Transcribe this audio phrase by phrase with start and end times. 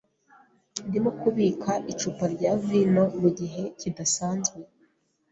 [0.87, 4.59] Ndimo kubika icupa rya vino mugihe kidasanzwe.